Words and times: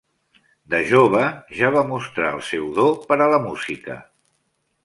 De 0.73 0.79
jove 0.91 1.21
ja 1.59 1.69
va 1.77 1.85
mostrar 1.91 2.33
el 2.39 2.43
seu 2.49 2.67
do 2.81 2.89
per 3.13 3.19
a 3.19 3.31
la 3.37 3.41
música. 3.49 4.03